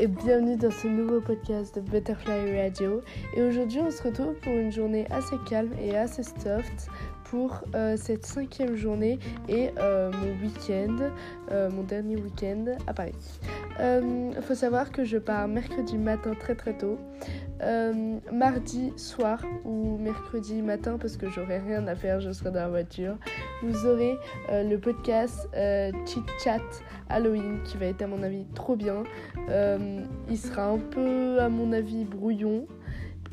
et 0.00 0.06
bienvenue 0.06 0.56
dans 0.56 0.70
ce 0.70 0.88
nouveau 0.88 1.20
podcast 1.20 1.74
de 1.74 1.82
Butterfly 1.82 2.62
Radio. 2.62 3.02
Et 3.36 3.42
aujourd'hui 3.42 3.80
on 3.80 3.90
se 3.90 4.02
retrouve 4.02 4.32
pour 4.36 4.54
une 4.54 4.72
journée 4.72 5.06
assez 5.10 5.36
calme 5.46 5.72
et 5.78 5.94
assez 5.94 6.22
soft 6.22 6.88
pour 7.30 7.62
euh, 7.76 7.96
cette 7.96 8.26
cinquième 8.26 8.74
journée 8.74 9.20
et 9.48 9.70
euh, 9.78 10.10
mon 10.10 10.44
week-end, 10.44 10.96
euh, 11.52 11.70
mon 11.70 11.84
dernier 11.84 12.16
week-end 12.16 12.64
à 12.88 12.92
Paris. 12.92 13.14
Il 13.78 14.42
faut 14.42 14.56
savoir 14.56 14.90
que 14.90 15.04
je 15.04 15.16
pars 15.16 15.46
mercredi 15.46 15.96
matin 15.96 16.32
très 16.38 16.54
très 16.54 16.76
tôt, 16.76 16.98
mardi 18.30 18.92
soir 18.96 19.42
ou 19.64 19.96
mercredi 19.96 20.60
matin 20.60 20.98
parce 21.00 21.16
que 21.16 21.30
j'aurai 21.30 21.58
rien 21.60 21.86
à 21.86 21.94
faire, 21.94 22.20
je 22.20 22.30
serai 22.30 22.50
dans 22.50 22.60
la 22.60 22.68
voiture. 22.68 23.16
Vous 23.62 23.86
aurez 23.86 24.18
le 24.50 24.76
podcast 24.76 25.48
Chit 26.04 26.24
Chat 26.44 26.60
Halloween 27.08 27.62
qui 27.64 27.78
va 27.78 27.86
être 27.86 28.02
à 28.02 28.06
mon 28.06 28.22
avis 28.22 28.44
trop 28.54 28.76
bien. 28.76 29.04
il 29.48 30.38
sera 30.38 30.66
un 30.66 30.78
peu 30.78 31.38
à 31.40 31.48
mon 31.48 31.72
avis 31.72 32.04
brouillon 32.04 32.66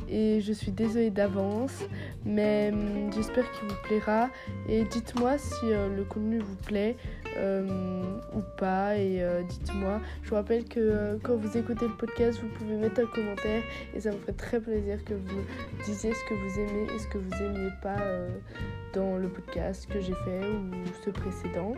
et 0.09 0.41
je 0.41 0.53
suis 0.53 0.71
désolée 0.71 1.09
d'avance, 1.09 1.84
mais 2.25 2.71
hum, 2.73 3.11
j'espère 3.13 3.49
qu'il 3.52 3.67
vous 3.67 3.75
plaira 3.84 4.30
et 4.67 4.83
dites-moi 4.83 5.38
si 5.38 5.66
euh, 5.66 5.95
le 5.95 6.03
contenu 6.03 6.39
vous 6.39 6.55
plaît 6.55 6.95
euh, 7.38 8.03
ou 8.33 8.41
pas 8.57 8.95
et 8.97 9.21
euh, 9.21 9.43
dites-moi. 9.43 9.99
Je 10.23 10.30
vous 10.30 10.35
rappelle 10.35 10.66
que 10.66 11.17
quand 11.23 11.35
vous 11.35 11.57
écoutez 11.57 11.88
le 11.88 11.95
podcast, 11.95 12.39
vous 12.41 12.49
pouvez 12.57 12.75
mettre 12.75 13.02
un 13.02 13.05
commentaire 13.07 13.63
et 13.95 13.99
ça 13.99 14.11
me 14.11 14.17
ferait 14.17 14.33
très 14.33 14.59
plaisir 14.59 15.03
que 15.03 15.13
vous 15.13 15.41
disiez 15.85 16.13
ce 16.13 16.30
que 16.30 16.33
vous 16.33 16.59
aimez 16.59 16.88
et 16.95 16.99
ce 16.99 17.08
que 17.08 17.17
vous 17.17 17.44
aimiez 17.44 17.71
pas 17.81 17.97
dans 18.94 19.17
le 19.17 19.27
podcast 19.30 19.88
que 19.91 19.99
j'ai 19.99 20.16
fait 20.25 20.49
ou 20.49 20.71
ce 21.03 21.09
précédent. 21.09 21.73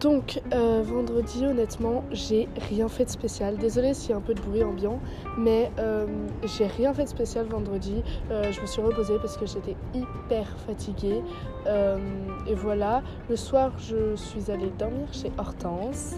Donc 0.00 0.40
euh, 0.52 0.82
vendredi 0.84 1.46
honnêtement 1.46 2.02
j'ai 2.10 2.48
rien 2.68 2.88
fait 2.88 3.04
de 3.04 3.10
spécial. 3.10 3.56
Désolée 3.56 3.94
s'il 3.94 4.10
y 4.10 4.12
a 4.12 4.16
un 4.16 4.20
peu 4.20 4.34
de 4.34 4.40
bruit 4.40 4.64
ambiant 4.64 4.98
mais 5.38 5.70
euh, 5.78 6.06
j'ai 6.44 6.66
rien 6.66 6.92
fait 6.92 7.04
de 7.04 7.08
spécial 7.08 7.46
vendredi. 7.46 8.02
Euh, 8.30 8.50
je 8.50 8.60
me 8.60 8.66
suis 8.66 8.82
reposée 8.82 9.14
parce 9.20 9.36
que 9.36 9.46
j'étais 9.46 9.76
hyper 9.94 10.46
fatiguée. 10.66 11.22
et 11.66 12.54
voilà, 12.54 13.02
le 13.28 13.36
soir 13.36 13.72
je 13.78 14.16
suis 14.16 14.50
allée 14.50 14.72
dormir 14.78 15.06
chez 15.12 15.30
Hortense 15.38 16.16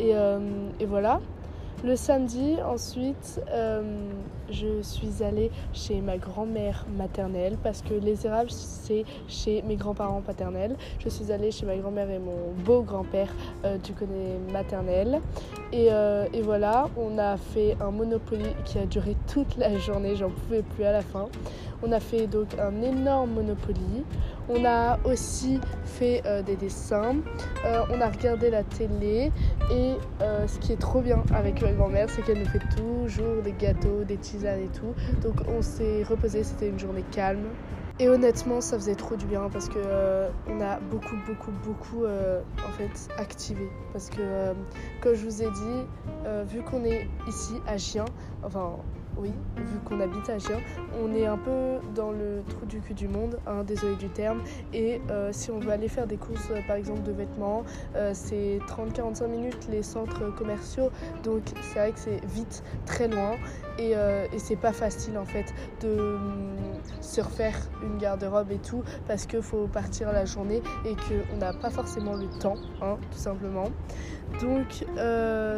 et, 0.00 0.14
voilà. 0.86 1.20
Le 1.84 1.94
samedi, 1.94 2.56
ensuite, 2.66 3.40
je 4.50 4.82
suis 4.82 5.22
allée 5.22 5.50
chez 5.72 6.00
ma 6.00 6.16
grand-mère 6.16 6.84
maternelle 6.96 7.56
parce 7.62 7.82
que 7.82 7.94
les 7.94 8.26
érables, 8.26 8.50
c'est 8.50 9.04
chez 9.28 9.62
mes 9.62 9.76
grands-parents 9.76 10.22
paternels. 10.22 10.76
Je 10.98 11.08
suis 11.08 11.30
allée 11.32 11.50
chez 11.50 11.66
ma 11.66 11.76
grand-mère 11.76 12.10
et 12.10 12.18
mon 12.18 12.52
beau-grand-père 12.64 13.32
euh, 13.64 13.78
du 13.78 13.92
côté 13.92 14.12
maternel. 14.52 15.20
Et, 15.72 15.88
euh, 15.90 16.26
et, 16.32 16.40
voilà, 16.40 16.88
on 16.96 17.18
a 17.18 17.36
fait 17.36 17.76
un 17.80 17.90
Monopoly 17.90 18.54
qui 18.64 18.78
a 18.78 18.86
duré 18.86 19.16
toute 19.30 19.56
la 19.58 19.76
journée, 19.78 20.16
j'en 20.16 20.30
pouvais 20.30 20.62
plus 20.62 20.84
à 20.84 20.92
la 20.92 21.02
fin. 21.02 21.28
On 21.82 21.92
a 21.92 22.00
fait 22.00 22.26
donc 22.26 22.58
un 22.58 22.82
énorme 22.82 23.32
Monopoly. 23.32 24.04
On 24.48 24.64
a 24.64 24.98
aussi 25.04 25.60
fait 25.84 26.22
euh, 26.24 26.42
des 26.42 26.56
dessins. 26.56 27.16
Euh, 27.66 27.82
on 27.92 28.00
a 28.00 28.08
regardé 28.08 28.50
la 28.50 28.64
télé. 28.64 29.30
Et 29.70 29.94
ce 30.46 30.58
qui 30.58 30.72
est 30.72 30.80
trop 30.80 31.02
bien 31.02 31.22
avec 31.34 31.60
ma 31.60 31.72
grand-mère, 31.72 32.08
c'est 32.08 32.22
qu'elle 32.22 32.38
nous 32.38 32.48
fait 32.48 32.62
toujours 32.74 33.42
des 33.44 33.52
gâteaux, 33.52 34.02
des 34.06 34.16
et 34.44 34.68
tout. 34.68 34.94
Donc 35.22 35.36
on 35.48 35.62
s'est 35.62 36.02
reposé, 36.02 36.44
c'était 36.44 36.68
une 36.68 36.78
journée 36.78 37.04
calme. 37.10 37.46
Et 38.00 38.08
honnêtement, 38.08 38.60
ça 38.60 38.76
faisait 38.78 38.94
trop 38.94 39.16
du 39.16 39.26
bien 39.26 39.48
parce 39.50 39.68
que 39.68 39.78
on 40.48 40.60
a 40.60 40.78
beaucoup, 40.78 41.16
beaucoup, 41.26 41.50
beaucoup 41.64 42.04
en 42.04 42.72
fait 42.76 43.08
activé. 43.16 43.68
Parce 43.92 44.08
que, 44.08 44.52
comme 45.00 45.14
je 45.14 45.24
vous 45.24 45.42
ai 45.42 45.50
dit, 45.50 45.84
vu 46.46 46.62
qu'on 46.62 46.84
est 46.84 47.08
ici 47.26 47.54
à 47.66 47.76
Chien, 47.76 48.04
enfin 48.44 48.76
oui, 49.18 49.32
vu 49.56 49.78
qu'on 49.84 50.00
habite 50.00 50.28
à 50.30 50.38
Gien, 50.38 50.58
on 51.02 51.12
est 51.12 51.26
un 51.26 51.36
peu 51.36 51.78
dans 51.94 52.12
le 52.12 52.42
trou 52.48 52.66
du 52.66 52.80
cul 52.80 52.94
du 52.94 53.08
monde, 53.08 53.38
hein, 53.46 53.64
désolé 53.64 53.96
du 53.96 54.08
terme. 54.08 54.42
Et 54.72 55.00
euh, 55.10 55.30
si 55.32 55.50
on 55.50 55.58
veut 55.58 55.72
aller 55.72 55.88
faire 55.88 56.06
des 56.06 56.16
courses, 56.16 56.50
euh, 56.50 56.60
par 56.66 56.76
exemple, 56.76 57.02
de 57.02 57.12
vêtements, 57.12 57.64
euh, 57.96 58.12
c'est 58.14 58.60
30-45 58.68 59.26
minutes 59.28 59.68
les 59.70 59.82
centres 59.82 60.34
commerciaux. 60.34 60.90
Donc 61.24 61.42
c'est 61.62 61.78
vrai 61.78 61.92
que 61.92 61.98
c'est 61.98 62.24
vite, 62.26 62.62
très 62.86 63.08
loin. 63.08 63.32
Et, 63.78 63.94
c'est 64.38 64.56
pas 64.56 64.72
facile 64.72 65.18
en 65.18 65.24
fait 65.24 65.52
de 65.80 66.14
hum, 66.14 66.56
se 67.00 67.20
refaire 67.20 67.56
une 67.82 67.98
garde-robe 67.98 68.50
et 68.50 68.58
tout 68.58 68.82
parce 69.06 69.26
qu'il 69.26 69.42
faut 69.42 69.66
partir 69.66 70.10
la 70.12 70.24
journée 70.24 70.62
et 70.84 70.94
qu'on 70.94 71.36
n'a 71.36 71.52
pas 71.52 71.70
forcément 71.70 72.14
le 72.14 72.26
temps, 72.40 72.56
hein, 72.80 72.96
tout 73.10 73.18
simplement. 73.18 73.70
Donc 74.40 74.84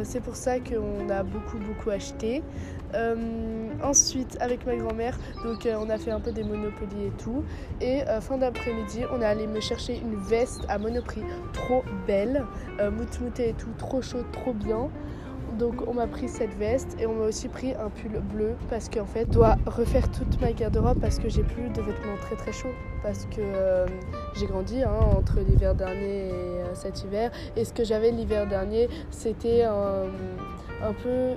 c'est 0.03 0.21
pour 0.21 0.35
ça 0.35 0.59
qu'on 0.59 1.09
a 1.09 1.23
beaucoup 1.23 1.57
beaucoup 1.57 1.89
acheté. 1.89 2.43
Euh, 2.93 3.50
ensuite, 3.83 4.37
avec 4.39 4.65
ma 4.65 4.75
grand-mère, 4.75 5.17
donc 5.43 5.65
euh, 5.65 5.75
on 5.79 5.89
a 5.89 5.97
fait 5.97 6.11
un 6.11 6.19
peu 6.19 6.31
des 6.31 6.43
Monopoly 6.43 7.07
et 7.07 7.11
tout. 7.23 7.43
Et 7.79 8.03
euh, 8.07 8.21
fin 8.21 8.37
d'après-midi, 8.37 9.01
on 9.13 9.21
est 9.21 9.25
allé 9.25 9.47
me 9.47 9.59
chercher 9.59 9.97
une 9.97 10.15
veste 10.15 10.61
à 10.69 10.77
Monoprix, 10.77 11.21
trop 11.53 11.83
belle, 12.07 12.45
moutmoutée 12.79 13.49
et 13.49 13.53
tout, 13.53 13.69
trop 13.77 14.01
chaud, 14.01 14.23
trop 14.31 14.53
bien. 14.53 14.89
Donc 15.59 15.87
on 15.87 15.93
m'a 15.93 16.07
pris 16.07 16.27
cette 16.29 16.53
veste 16.57 16.95
et 16.99 17.05
on 17.05 17.13
m'a 17.13 17.25
aussi 17.25 17.47
pris 17.47 17.73
un 17.73 17.89
pull 17.89 18.19
bleu 18.33 18.55
parce 18.69 18.89
qu'en 18.89 19.05
fait 19.05 19.25
je 19.27 19.33
dois 19.33 19.57
refaire 19.65 20.09
toute 20.09 20.39
ma 20.39 20.53
garde-robe 20.53 20.99
parce 20.99 21.19
que 21.19 21.29
j'ai 21.29 21.43
plus 21.43 21.69
de 21.69 21.81
vêtements 21.81 22.15
très 22.21 22.37
très 22.37 22.53
chauds 22.53 22.73
parce 23.03 23.25
que 23.25 23.41
j'ai 24.33 24.47
grandi 24.47 24.81
hein, 24.81 24.97
entre 25.15 25.39
l'hiver 25.41 25.75
dernier 25.75 26.29
et 26.29 26.63
cet 26.73 27.03
hiver 27.03 27.31
et 27.57 27.65
ce 27.65 27.73
que 27.73 27.83
j'avais 27.83 28.11
l'hiver 28.11 28.47
dernier 28.47 28.87
c'était 29.11 29.63
un 29.63 30.93
peu 31.03 31.35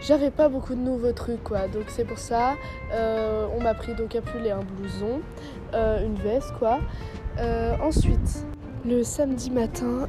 j'avais 0.00 0.30
pas 0.30 0.48
beaucoup 0.48 0.74
de 0.74 0.80
nouveaux 0.80 1.12
trucs 1.12 1.42
quoi. 1.42 1.68
Donc 1.68 1.84
c'est 1.88 2.04
pour 2.04 2.18
ça 2.18 2.54
euh, 2.92 3.46
on 3.56 3.62
m'a 3.62 3.74
pris 3.74 3.94
donc 3.94 4.14
un 4.14 4.20
pull 4.20 4.46
et 4.46 4.50
un 4.50 4.62
blouson 4.62 5.20
euh, 5.74 6.04
une 6.04 6.16
veste 6.16 6.52
quoi. 6.58 6.78
Euh, 7.38 7.74
ensuite 7.82 8.46
le 8.86 9.02
samedi 9.02 9.50
matin 9.50 10.06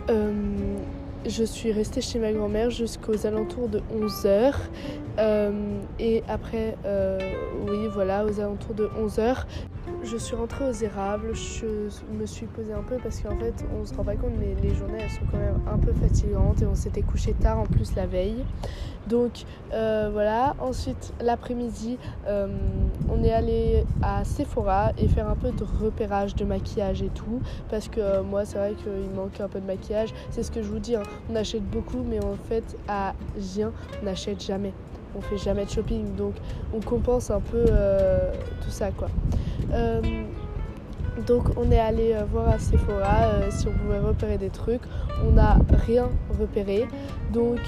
je 1.25 1.43
suis 1.43 1.71
restée 1.73 1.99
chez 1.99 2.17
ma 2.17 2.31
grand-mère 2.31 2.69
jusqu'aux 2.69 3.25
alentours 3.25 3.67
de 3.67 3.81
11h 3.93 4.53
et 5.99 6.23
après 6.29 6.77
oui 7.67 7.87
voilà 7.91 8.25
aux 8.25 8.39
alentours 8.39 8.75
de 8.75 8.87
11h 8.87 9.45
je 10.03 10.17
suis 10.17 10.35
rentrée 10.35 10.67
aux 10.67 10.73
érables, 10.73 11.35
je 11.35 11.65
me 12.11 12.25
suis 12.25 12.45
posée 12.47 12.73
un 12.73 12.81
peu 12.81 12.97
parce 12.97 13.21
qu'en 13.21 13.37
fait 13.37 13.53
on 13.79 13.85
se 13.85 13.93
rend 13.93 14.03
pas 14.03 14.15
compte 14.15 14.33
mais 14.39 14.55
les 14.61 14.73
journées 14.73 14.99
elles 15.01 15.09
sont 15.09 15.25
quand 15.31 15.37
même 15.37 15.59
un 15.71 15.77
peu 15.77 15.93
fatigantes 15.93 16.61
et 16.61 16.65
on 16.65 16.75
s'était 16.75 17.01
couché 17.01 17.33
tard 17.33 17.59
en 17.59 17.65
plus 17.65 17.95
la 17.95 18.05
veille. 18.05 18.43
Donc 19.07 19.45
euh, 19.73 20.09
voilà, 20.11 20.55
ensuite 20.59 21.13
l'après-midi 21.21 21.97
euh, 22.27 22.47
on 23.09 23.23
est 23.23 23.31
allé 23.31 23.85
à 24.01 24.23
Sephora 24.23 24.91
et 24.97 25.07
faire 25.07 25.29
un 25.29 25.35
peu 25.35 25.51
de 25.51 25.63
repérage 25.63 26.35
de 26.35 26.45
maquillage 26.45 27.01
et 27.01 27.09
tout 27.09 27.41
parce 27.69 27.87
que 27.87 27.99
euh, 27.99 28.23
moi 28.23 28.45
c'est 28.45 28.57
vrai 28.57 28.73
qu'il 28.75 29.09
manque 29.15 29.39
un 29.39 29.47
peu 29.47 29.59
de 29.59 29.65
maquillage, 29.65 30.13
c'est 30.31 30.43
ce 30.43 30.51
que 30.51 30.61
je 30.61 30.67
vous 30.67 30.79
dis, 30.79 30.95
hein. 30.95 31.03
on 31.29 31.35
achète 31.35 31.63
beaucoup 31.63 32.03
mais 32.07 32.23
en 32.23 32.35
fait 32.47 32.77
à 32.87 33.13
Gien 33.37 33.71
on 34.01 34.05
n'achète 34.05 34.43
jamais 34.43 34.73
on 35.15 35.21
fait 35.21 35.37
jamais 35.37 35.65
de 35.65 35.69
shopping 35.69 36.15
donc 36.15 36.35
on 36.73 36.79
compense 36.79 37.31
un 37.31 37.41
peu 37.41 37.65
tout 38.61 38.69
ça 38.69 38.91
quoi. 38.91 39.09
Euh, 39.73 40.01
donc 41.27 41.43
on 41.57 41.69
est 41.71 41.79
allé 41.79 42.13
euh, 42.13 42.23
voir 42.23 42.49
à 42.49 42.59
Sephora 42.59 43.25
euh, 43.25 43.47
si 43.51 43.67
on 43.67 43.71
pouvait 43.71 43.99
repérer 43.99 44.37
des 44.37 44.49
trucs. 44.49 44.81
On 45.25 45.31
n'a 45.31 45.57
rien 45.85 46.09
repéré. 46.39 46.87
Donc 47.33 47.59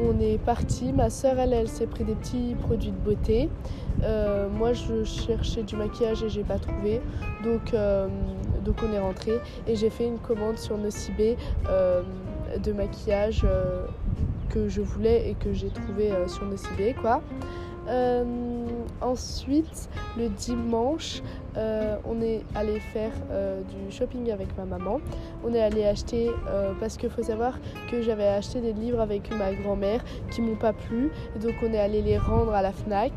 on 0.00 0.20
est 0.20 0.38
parti. 0.38 0.92
Ma 0.92 1.10
soeur, 1.10 1.38
elle, 1.38 1.52
elle 1.52 1.68
s'est 1.68 1.86
pris 1.86 2.04
des 2.04 2.14
petits 2.14 2.54
produits 2.60 2.92
de 2.92 2.96
beauté. 2.96 3.48
moi, 4.56 4.72
je 4.72 5.04
cherchais 5.04 5.62
du 5.62 5.76
maquillage 5.76 6.22
et 6.22 6.28
j'ai 6.28 6.44
pas 6.44 6.58
trouvé. 6.58 7.00
Donc, 7.44 7.74
donc 8.64 8.76
on 8.88 8.92
est 8.92 9.00
rentré 9.00 9.40
et 9.66 9.74
j'ai 9.74 9.90
fait 9.90 10.06
une 10.06 10.18
commande 10.18 10.58
sur 10.58 10.78
Nocibé 10.78 11.36
de 11.66 12.72
maquillage 12.72 13.44
que 14.50 14.68
je 14.68 14.80
voulais 14.80 15.30
et 15.30 15.34
que 15.34 15.52
j'ai 15.52 15.70
trouvé 15.70 16.12
sur 16.28 16.44
Nocibé, 16.44 16.94
quoi. 17.00 17.22
Euh, 17.88 18.24
ensuite, 19.00 19.88
le 20.16 20.28
dimanche, 20.28 21.22
euh, 21.56 21.96
on 22.04 22.20
est 22.20 22.42
allé 22.54 22.78
faire 22.78 23.12
euh, 23.30 23.60
du 23.62 23.90
shopping 23.90 24.30
avec 24.30 24.56
ma 24.56 24.64
maman. 24.64 25.00
On 25.44 25.52
est 25.52 25.62
allé 25.62 25.84
acheter, 25.84 26.30
parce 26.78 26.96
qu'il 26.96 27.10
faut 27.10 27.22
savoir 27.22 27.58
que 27.90 28.02
j'avais 28.02 28.28
acheté 28.28 28.60
des 28.60 28.72
livres 28.72 29.00
avec 29.00 29.34
ma 29.36 29.52
grand-mère 29.52 30.04
qui 30.30 30.40
m'ont 30.42 30.56
pas 30.56 30.72
plu. 30.72 31.10
donc 31.40 31.54
on 31.62 31.72
est 31.72 31.78
allé 31.78 32.02
les 32.02 32.18
rendre 32.18 32.52
à 32.52 32.62
la 32.62 32.72
FNAC. 32.72 33.12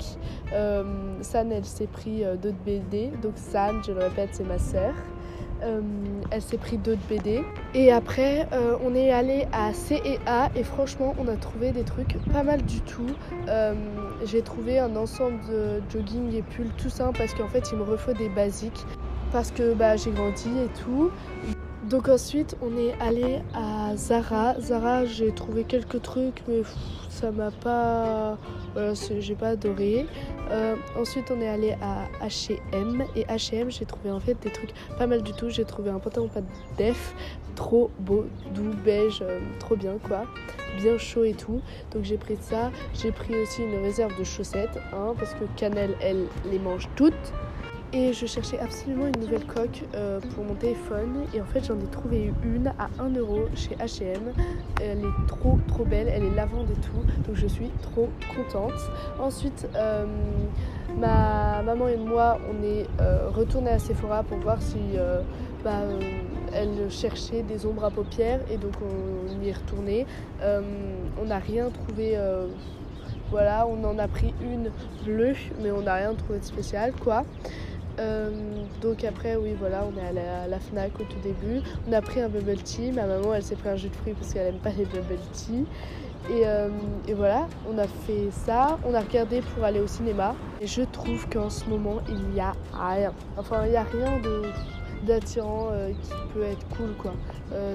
San, 1.22 1.52
elle 1.52 1.66
s'est 1.66 1.88
pris 1.88 2.24
d'autres 2.42 2.64
BD. 2.66 3.12
Donc 3.22 3.34
San, 3.36 3.84
je 3.86 3.92
le 3.92 4.00
répète, 4.00 4.30
c'est 4.34 4.48
ma 4.48 4.58
sœur. 4.58 4.94
Euh, 5.64 5.82
elle 6.32 6.42
s'est 6.42 6.58
pris 6.58 6.78
d'autres 6.78 7.02
BD. 7.10 7.44
Et 7.74 7.92
après, 7.92 8.48
euh, 8.52 8.76
on 8.84 8.96
est 8.96 9.12
allé 9.12 9.48
à 9.54 9.74
C&A 9.74 10.50
et 10.56 10.64
franchement, 10.64 11.16
on 11.18 11.28
a 11.28 11.36
trouvé 11.36 11.72
des 11.72 11.84
trucs 11.84 12.18
pas 12.32 12.44
mal 12.44 12.62
du 12.64 12.82
tout. 12.82 13.08
Euh, 13.48 13.74
j'ai 14.26 14.42
trouvé 14.42 14.80
un 14.80 14.96
ensemble 14.96 15.40
de 15.50 15.82
jogging 15.90 16.34
et 16.34 16.42
pull 16.42 16.68
tout 16.78 16.90
ça 16.90 17.12
parce 17.18 17.34
qu'en 17.34 17.48
fait, 17.48 17.72
il 17.72 17.78
me 17.78 17.84
refaut 17.84 18.14
des 18.14 18.30
basiques 18.30 18.86
parce 19.32 19.52
que 19.52 19.74
bah, 19.74 19.96
j'ai 19.96 20.12
grandi 20.12 20.50
et 20.50 20.84
tout. 20.84 21.12
Donc 21.90 22.08
ensuite, 22.08 22.56
on 22.62 22.78
est 22.78 22.94
allé 23.02 23.40
à 23.54 23.96
Zara. 23.96 24.60
Zara, 24.60 25.06
j'ai 25.06 25.34
trouvé 25.34 25.64
quelques 25.64 26.02
trucs, 26.02 26.42
mais 26.48 26.62
ça 27.14 27.32
m'a 27.32 27.52
pas... 27.52 28.38
J'ai 29.20 29.36
pas 29.36 29.50
adoré. 29.50 30.06
Euh, 30.52 30.76
ensuite, 30.98 31.32
on 31.32 31.40
est 31.40 31.48
allé 31.48 31.76
à 31.82 32.08
H&M. 32.26 33.06
Et 33.16 33.24
H&M, 33.26 33.70
j'ai 33.72 33.86
trouvé 33.86 34.12
en 34.12 34.20
fait 34.20 34.36
des 34.42 34.52
trucs 34.52 34.74
pas 34.98 35.08
mal 35.08 35.22
du 35.22 35.34
tout. 35.34 35.50
J'ai 35.50 35.66
trouvé 35.66 35.90
un 35.90 36.00
pantalon 36.00 36.28
pas 36.28 36.42
def, 36.78 37.14
trop 37.56 37.92
beau, 38.00 38.26
doux, 38.54 38.74
beige, 38.84 39.20
euh, 39.22 39.40
trop 39.60 39.76
bien 39.76 39.98
quoi. 40.04 40.26
Bien 40.78 40.98
chaud 40.98 41.24
et 41.24 41.34
tout. 41.34 41.62
Donc 41.92 42.04
j'ai 42.04 42.18
pris 42.18 42.38
ça. 42.42 42.72
J'ai 42.94 43.12
pris 43.12 43.36
aussi 43.36 43.62
une 43.62 43.82
réserve 43.84 44.18
de 44.18 44.24
chaussettes, 44.24 44.80
hein, 44.92 45.14
parce 45.18 45.34
que 45.36 45.46
Canel, 45.56 45.96
elle, 46.02 46.26
les 46.52 46.60
mange 46.60 46.90
toutes. 46.96 47.14
Et 47.96 48.12
je 48.12 48.26
cherchais 48.26 48.58
absolument 48.58 49.06
une 49.06 49.22
nouvelle 49.22 49.46
coque 49.46 49.84
euh, 49.94 50.20
pour 50.34 50.44
mon 50.44 50.56
téléphone. 50.56 51.26
Et 51.32 51.40
en 51.40 51.46
fait, 51.46 51.64
j'en 51.64 51.80
ai 51.80 51.86
trouvé 51.92 52.34
une 52.44 52.70
à 52.80 52.90
1 53.00 53.12
euro 53.12 53.42
chez 53.54 53.76
HM. 53.76 54.34
Elle 54.82 54.98
est 54.98 55.28
trop 55.28 55.60
trop 55.68 55.86
belle, 55.86 56.08
elle 56.08 56.24
est 56.24 56.34
lavande 56.34 56.72
et 56.72 56.82
tout. 56.82 57.06
Donc 57.28 57.36
je 57.36 57.46
suis 57.46 57.70
trop 57.84 58.10
contente. 58.36 58.80
Ensuite, 59.20 59.68
euh, 59.76 60.06
ma 60.98 61.62
maman 61.62 61.88
et 61.88 61.98
moi, 61.98 62.40
on 62.50 62.64
est 62.64 62.88
euh, 63.00 63.30
retournés 63.30 63.70
à 63.70 63.78
Sephora 63.78 64.24
pour 64.24 64.40
voir 64.40 64.60
si 64.60 64.80
bah, 65.64 65.82
elle 66.52 66.90
cherchait 66.90 67.44
des 67.44 67.68
ombres 67.68 67.84
à 67.86 67.92
paupières. 67.92 68.40
Et 68.50 68.58
donc 68.58 68.74
on 68.82 69.44
y 69.44 69.50
est 69.50 69.54
retourné. 69.54 70.08
on 70.42 71.26
n'a 71.26 71.38
rien 71.38 71.70
trouvé. 71.70 72.18
voilà, 73.30 73.68
on 73.68 73.84
en 73.84 74.00
a 74.00 74.08
pris 74.08 74.34
une 74.42 74.72
bleue, 75.06 75.36
mais 75.62 75.70
on 75.70 75.84
n'a 75.84 75.94
rien 75.94 76.16
trouvé 76.16 76.40
de 76.40 76.44
spécial, 76.44 76.92
quoi. 76.94 77.24
Euh, 78.00 78.30
donc 78.82 79.04
après, 79.04 79.36
oui, 79.36 79.56
voilà, 79.60 79.86
on 79.86 79.98
est 80.00 80.08
allé 80.08 80.22
à 80.22 80.48
la 80.48 80.60
FNAC 80.60 81.00
au 81.00 81.04
tout 81.04 81.20
début. 81.24 81.62
On 81.88 81.94
a 81.94 82.02
pris 82.02 82.22
un 82.22 82.30
bubble 82.30 82.58
tea. 82.58 82.92
Ma 82.92 83.06
maman, 83.06 83.34
elle 83.34 83.44
s'est 83.44 83.56
pris 83.56 83.70
un 83.70 83.76
jus 83.76 83.90
de 83.90 83.96
fruits 83.96 84.14
parce 84.14 84.34
qu'elle 84.34 84.48
aime 84.48 84.62
pas 84.62 84.72
les 84.72 84.86
bubble 84.86 85.20
tea. 85.34 85.66
Et, 86.32 86.44
euh, 86.46 86.70
voilà, 87.16 87.48
on 87.70 87.78
a 87.78 87.88
fait 87.88 88.30
ça. 88.32 88.80
On 88.88 88.94
a 88.94 89.02
regardé 89.02 89.42
pour 89.42 89.64
aller 89.64 89.80
au 89.80 89.88
cinéma. 89.88 90.36
Et 90.62 90.68
je 90.68 90.82
trouve 90.82 91.28
qu'en 91.30 91.50
ce 91.50 91.66
moment, 91.70 92.00
il 92.08 92.20
n'y 92.30 92.40
a 92.40 92.54
rien. 92.74 93.14
Enfin, 93.38 93.66
il 93.66 93.72
n'y 93.72 93.78
a 93.78 93.84
rien 93.84 94.22
d'attirant 95.06 95.68
euh, 95.72 95.90
qui 95.90 96.14
peut 96.34 96.44
être 96.44 96.66
cool 96.78 96.94
quoi 96.98 97.12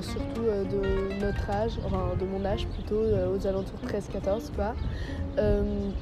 surtout 0.00 0.40
de 0.42 1.20
notre 1.20 1.48
âge 1.50 1.72
enfin 1.86 2.16
de 2.18 2.24
mon 2.24 2.44
âge 2.44 2.66
plutôt 2.68 3.00
aux 3.00 3.46
alentours 3.46 3.78
13-14 3.86 4.50
quoi 4.56 4.74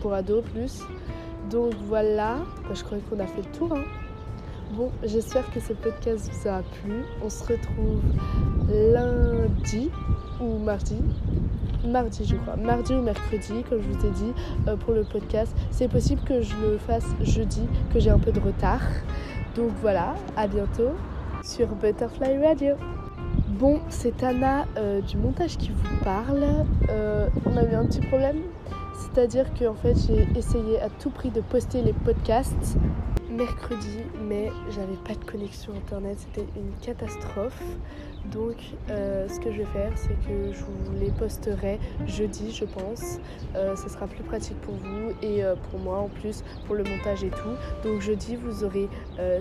pour 0.01 0.15
ados 0.15 0.43
plus 0.45 0.83
donc 1.51 1.75
voilà 1.87 2.37
bah, 2.63 2.75
je 2.75 2.83
crois 2.85 2.99
qu'on 3.11 3.19
a 3.19 3.27
fait 3.27 3.43
le 3.43 3.59
tour 3.59 3.75
hein. 3.75 3.83
Bon, 4.73 4.91
j'espère 5.05 5.49
que 5.53 5.61
ce 5.61 5.73
podcast 5.73 6.29
vous 6.33 6.49
a 6.49 6.61
plu. 6.61 7.05
On 7.25 7.31
se 7.31 7.45
retrouve 7.45 8.03
lundi 8.69 9.91
ou 10.41 10.59
mardi. 10.59 10.97
Mardi, 11.85 12.25
je 12.25 12.35
crois. 12.35 12.57
Mardi 12.57 12.93
ou 12.93 13.01
mercredi, 13.01 13.63
comme 13.69 13.81
je 13.81 13.89
vous 13.89 14.07
ai 14.07 14.11
dit, 14.11 14.33
euh, 14.67 14.77
pour 14.77 14.93
le 14.93 15.05
podcast. 15.05 15.57
C'est 15.71 15.87
possible 15.87 16.21
que 16.23 16.43
je 16.43 16.57
le 16.57 16.79
fasse 16.79 17.07
jeudi, 17.21 17.63
que 17.95 18.01
j'ai 18.01 18.11
un 18.11 18.19
peu 18.19 18.33
de 18.33 18.41
retard. 18.41 18.83
Donc 19.55 19.71
voilà, 19.81 20.15
à 20.37 20.49
bientôt 20.49 20.91
sur 21.45 21.69
Butterfly 21.69 22.45
Radio. 22.45 22.75
Bon, 23.49 23.81
c'est 23.89 24.21
Anna 24.25 24.67
euh, 24.79 25.01
du 25.01 25.17
montage 25.17 25.59
qui 25.59 25.71
vous 25.71 25.97
parle. 26.03 26.45
Euh, 26.91 27.29
on 27.47 27.57
a 27.57 27.63
eu 27.63 27.75
un 27.75 27.87
petit 27.87 28.01
problème. 28.01 28.39
C'est-à-dire 28.99 29.55
que 29.55 29.65
en 29.67 29.75
fait, 29.75 29.95
j'ai 30.09 30.27
essayé 30.37 30.81
à 30.81 30.89
tout 30.89 31.11
prix 31.11 31.31
de 31.31 31.41
poster 31.41 31.83
les 31.83 31.93
podcasts 31.93 32.77
mercredi, 33.31 33.99
mais 34.29 34.51
j'avais 34.71 34.97
pas 34.97 35.15
de 35.15 35.25
connexion 35.31 35.73
internet, 35.75 36.19
c'était 36.19 36.47
une 36.57 36.73
catastrophe. 36.81 37.63
Donc, 38.33 38.57
euh, 38.91 39.29
ce 39.29 39.39
que 39.39 39.53
je 39.53 39.59
vais 39.59 39.67
faire, 39.67 39.93
c'est 39.95 40.19
que 40.27 40.53
je 40.53 40.61
vous 40.65 40.99
les 41.01 41.11
posterai 41.13 41.79
jeudi, 42.07 42.53
je 42.53 42.65
pense. 42.65 43.21
Euh, 43.55 43.77
ce 43.77 43.89
sera 43.89 44.07
plus 44.07 44.23
pratique 44.25 44.61
pour 44.63 44.75
vous 44.75 45.13
et 45.23 45.45
euh, 45.45 45.55
pour 45.71 45.79
moi 45.81 45.99
en 45.99 46.09
plus, 46.09 46.43
pour 46.67 46.75
le 46.75 46.85
montage 46.85 47.23
et 47.23 47.31
tout. 47.31 47.89
Donc, 47.89 48.01
jeudi, 48.01 48.37
vous 48.37 48.65
aurez 48.65 48.89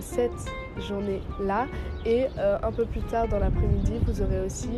cette 0.00 0.30
journée-là. 0.78 1.66
Et 2.04 2.26
un 2.38 2.72
peu 2.72 2.84
plus 2.84 3.02
tard 3.02 3.28
dans 3.28 3.38
l'après-midi, 3.38 3.94
vous 4.06 4.22
aurez 4.22 4.40
aussi 4.40 4.70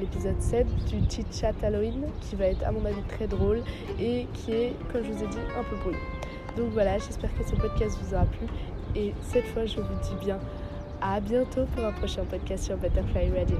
l'épisode 0.00 0.40
7 0.40 0.66
du 0.86 0.98
Chit 1.08 1.26
Chat 1.32 1.54
Halloween 1.62 2.04
qui 2.20 2.36
va 2.36 2.46
être, 2.46 2.62
à 2.64 2.72
mon 2.72 2.84
avis, 2.84 3.02
très 3.08 3.26
drôle 3.26 3.62
et 4.00 4.26
qui 4.32 4.52
est, 4.52 4.72
comme 4.92 5.02
je 5.04 5.10
vous 5.10 5.24
ai 5.24 5.28
dit, 5.28 5.38
un 5.58 5.64
peu 5.64 5.76
brûlé. 5.76 5.98
Donc 6.56 6.70
voilà, 6.72 6.98
j'espère 6.98 7.34
que 7.36 7.44
ce 7.44 7.54
podcast 7.56 7.98
vous 8.02 8.14
aura 8.14 8.26
plu. 8.26 8.46
Et 8.94 9.14
cette 9.22 9.46
fois, 9.46 9.64
je 9.66 9.80
vous 9.80 9.94
dis 10.02 10.24
bien 10.24 10.38
à 11.00 11.20
bientôt 11.20 11.64
pour 11.74 11.84
un 11.84 11.92
prochain 11.92 12.24
podcast 12.24 12.64
sur 12.64 12.76
Butterfly 12.76 13.30
Radio. 13.36 13.56